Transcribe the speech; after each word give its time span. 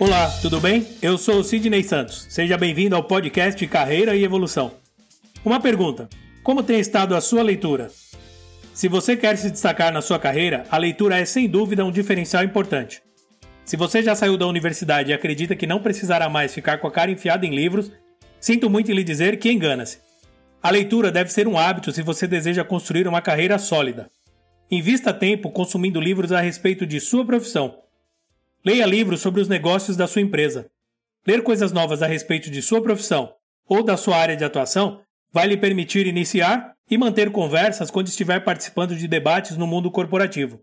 Olá, 0.00 0.30
tudo 0.40 0.58
bem? 0.62 0.86
Eu 1.02 1.18
sou 1.18 1.40
o 1.40 1.44
Sidney 1.44 1.84
Santos. 1.84 2.26
Seja 2.30 2.56
bem-vindo 2.56 2.96
ao 2.96 3.04
podcast 3.04 3.66
Carreira 3.66 4.16
e 4.16 4.24
Evolução. 4.24 4.72
Uma 5.44 5.60
pergunta: 5.60 6.08
como 6.42 6.62
tem 6.62 6.80
estado 6.80 7.14
a 7.14 7.20
sua 7.20 7.42
leitura? 7.42 7.90
Se 8.72 8.88
você 8.88 9.14
quer 9.14 9.36
se 9.36 9.50
destacar 9.50 9.92
na 9.92 10.00
sua 10.00 10.18
carreira, 10.18 10.64
a 10.70 10.78
leitura 10.78 11.18
é 11.18 11.26
sem 11.26 11.46
dúvida 11.46 11.84
um 11.84 11.92
diferencial 11.92 12.42
importante. 12.42 13.02
Se 13.62 13.76
você 13.76 14.02
já 14.02 14.14
saiu 14.14 14.38
da 14.38 14.46
universidade 14.46 15.10
e 15.10 15.12
acredita 15.12 15.54
que 15.54 15.66
não 15.66 15.82
precisará 15.82 16.30
mais 16.30 16.54
ficar 16.54 16.78
com 16.78 16.86
a 16.86 16.90
cara 16.90 17.10
enfiada 17.10 17.44
em 17.44 17.54
livros, 17.54 17.92
sinto 18.40 18.70
muito 18.70 18.90
em 18.90 18.94
lhe 18.94 19.04
dizer 19.04 19.38
que 19.38 19.52
engana-se. 19.52 19.98
A 20.62 20.70
leitura 20.70 21.12
deve 21.12 21.30
ser 21.30 21.46
um 21.46 21.58
hábito 21.58 21.92
se 21.92 22.00
você 22.00 22.26
deseja 22.26 22.64
construir 22.64 23.06
uma 23.06 23.20
carreira 23.20 23.58
sólida. 23.58 24.10
Invista 24.70 25.12
tempo 25.12 25.50
consumindo 25.50 26.00
livros 26.00 26.32
a 26.32 26.40
respeito 26.40 26.86
de 26.86 26.98
sua 27.00 27.22
profissão 27.22 27.74
Leia 28.62 28.84
livros 28.84 29.22
sobre 29.22 29.40
os 29.40 29.48
negócios 29.48 29.96
da 29.96 30.06
sua 30.06 30.20
empresa. 30.20 30.70
Ler 31.26 31.42
coisas 31.42 31.72
novas 31.72 32.02
a 32.02 32.06
respeito 32.06 32.50
de 32.50 32.60
sua 32.60 32.82
profissão 32.82 33.32
ou 33.66 33.82
da 33.82 33.96
sua 33.96 34.18
área 34.18 34.36
de 34.36 34.44
atuação 34.44 35.00
vai 35.32 35.46
lhe 35.46 35.56
permitir 35.56 36.06
iniciar 36.06 36.74
e 36.90 36.98
manter 36.98 37.32
conversas 37.32 37.90
quando 37.90 38.08
estiver 38.08 38.40
participando 38.40 38.94
de 38.94 39.08
debates 39.08 39.56
no 39.56 39.66
mundo 39.66 39.90
corporativo. 39.90 40.60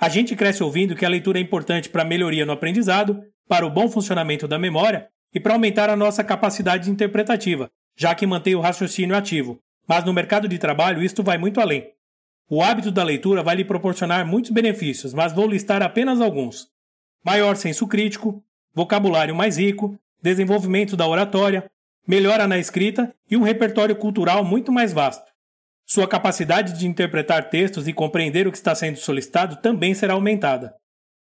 A 0.00 0.08
gente 0.08 0.34
cresce 0.34 0.64
ouvindo 0.64 0.96
que 0.96 1.04
a 1.04 1.08
leitura 1.08 1.38
é 1.38 1.42
importante 1.42 1.88
para 1.88 2.02
a 2.02 2.04
melhoria 2.04 2.44
no 2.44 2.52
aprendizado, 2.52 3.22
para 3.46 3.64
o 3.64 3.70
bom 3.70 3.88
funcionamento 3.88 4.48
da 4.48 4.58
memória 4.58 5.06
e 5.32 5.38
para 5.38 5.52
aumentar 5.52 5.88
a 5.90 5.96
nossa 5.96 6.24
capacidade 6.24 6.90
interpretativa, 6.90 7.70
já 7.96 8.16
que 8.16 8.26
mantém 8.26 8.56
o 8.56 8.60
raciocínio 8.60 9.14
ativo. 9.14 9.60
Mas 9.86 10.04
no 10.04 10.12
mercado 10.12 10.48
de 10.48 10.58
trabalho 10.58 11.00
isto 11.00 11.22
vai 11.22 11.38
muito 11.38 11.60
além. 11.60 11.88
O 12.50 12.60
hábito 12.60 12.90
da 12.90 13.04
leitura 13.04 13.44
vai 13.44 13.54
lhe 13.54 13.64
proporcionar 13.64 14.26
muitos 14.26 14.50
benefícios, 14.50 15.14
mas 15.14 15.32
vou 15.32 15.46
listar 15.46 15.82
apenas 15.82 16.20
alguns 16.20 16.71
maior 17.24 17.56
senso 17.56 17.86
crítico, 17.86 18.42
vocabulário 18.74 19.34
mais 19.34 19.56
rico, 19.58 19.98
desenvolvimento 20.20 20.96
da 20.96 21.06
oratória, 21.06 21.70
melhora 22.06 22.46
na 22.46 22.58
escrita 22.58 23.14
e 23.30 23.36
um 23.36 23.42
repertório 23.42 23.96
cultural 23.96 24.44
muito 24.44 24.72
mais 24.72 24.92
vasto. 24.92 25.30
Sua 25.86 26.08
capacidade 26.08 26.78
de 26.78 26.86
interpretar 26.86 27.50
textos 27.50 27.86
e 27.86 27.92
compreender 27.92 28.46
o 28.46 28.52
que 28.52 28.56
está 28.56 28.74
sendo 28.74 28.98
solicitado 28.98 29.56
também 29.56 29.94
será 29.94 30.14
aumentada. 30.14 30.74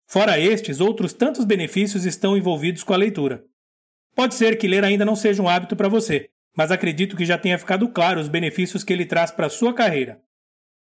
Fora 0.08 0.40
estes, 0.40 0.80
outros 0.80 1.14
tantos 1.14 1.46
benefícios 1.46 2.06
estão 2.06 2.38
envolvidos 2.38 2.84
com 2.84 2.94
a 2.94 2.98
leitura. 2.98 3.44
Pode 4.16 4.36
ser 4.36 4.58
que 4.58 4.68
ler 4.68 4.84
ainda 4.84 5.06
não 5.06 5.16
seja 5.16 5.44
um 5.44 5.50
hábito 5.50 5.76
para 5.76 5.90
você, 5.90 6.30
mas 6.56 6.72
acredito 6.72 7.16
que 7.16 7.26
já 7.26 7.38
tenha 7.38 7.60
ficado 7.60 7.88
claro 7.90 8.20
os 8.20 8.28
benefícios 8.28 8.84
que 8.84 8.92
ele 8.92 9.06
traz 9.06 9.32
para 9.32 9.48
a 9.48 9.50
sua 9.50 9.74
carreira. 9.74 10.20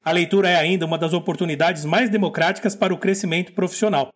A 0.03 0.11
leitura 0.11 0.49
é 0.49 0.55
ainda 0.55 0.85
uma 0.85 0.97
das 0.97 1.13
oportunidades 1.13 1.85
mais 1.85 2.09
democráticas 2.09 2.75
para 2.75 2.93
o 2.93 2.97
crescimento 2.97 3.53
profissional. 3.53 4.09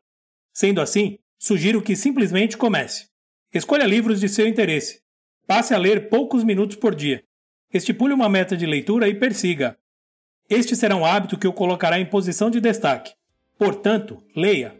Sendo 0.53 0.79
assim, 0.79 1.17
sugiro 1.39 1.81
que 1.81 1.95
simplesmente 1.95 2.55
comece. 2.55 3.07
Escolha 3.51 3.85
livros 3.85 4.19
de 4.19 4.29
seu 4.29 4.47
interesse. 4.47 5.01
Passe 5.47 5.73
a 5.73 5.77
ler 5.77 6.09
poucos 6.09 6.43
minutos 6.43 6.77
por 6.77 6.93
dia. 6.93 7.23
Estipule 7.73 8.13
uma 8.13 8.29
meta 8.29 8.55
de 8.55 8.67
leitura 8.67 9.07
e 9.09 9.15
persiga. 9.15 9.75
Este 10.49 10.75
será 10.75 10.95
um 10.95 11.05
hábito 11.05 11.37
que 11.37 11.47
o 11.47 11.53
colocará 11.53 11.99
em 11.99 12.05
posição 12.05 12.51
de 12.51 12.61
destaque. 12.61 13.13
Portanto, 13.57 14.23
leia. 14.35 14.75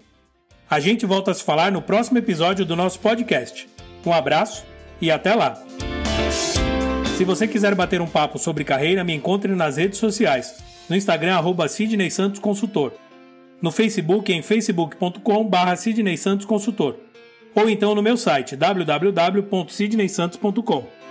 A 0.70 0.80
gente 0.80 1.06
volta 1.06 1.32
a 1.32 1.34
se 1.34 1.44
falar 1.44 1.72
no 1.72 1.82
próximo 1.82 2.20
episódio 2.20 2.66
do 2.66 2.76
nosso 2.76 3.00
podcast. 3.00 3.68
Um 4.06 4.14
abraço 4.14 4.64
e 5.02 5.10
até 5.10 5.34
lá! 5.34 5.62
Se 7.18 7.24
você 7.24 7.48
quiser 7.48 7.74
bater 7.76 8.02
um 8.02 8.08
papo 8.08 8.38
sobre 8.38 8.64
carreira, 8.64 9.04
me 9.04 9.14
encontre 9.14 9.54
nas 9.56 9.78
redes 9.78 10.00
sociais. 10.00 10.64
No 10.90 10.96
Instagram, 10.96 11.36
arroba 11.36 11.68
Sidney 11.68 12.12
Santos 12.12 12.40
Consultor 12.40 12.94
no 13.64 13.72
Facebook 13.72 14.32
em 14.34 14.42
facebook.com.br 14.42 15.76
Sidney 15.78 16.18
Santos 16.18 16.46
Consultor, 16.46 16.98
ou 17.56 17.70
então 17.70 17.96
no 17.96 18.04
meu 18.04 18.18
site 18.18 18.58
www.sidneysantos.com. 18.58 21.03